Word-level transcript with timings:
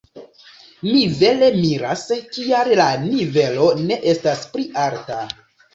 Mi 0.87 1.01
vere 1.19 1.49
miras, 1.59 2.07
kial 2.33 2.75
la 2.83 2.89
nivelo 3.07 3.71
ne 3.87 4.03
estas 4.17 4.45
pli 4.57 4.69
alta. 4.89 5.25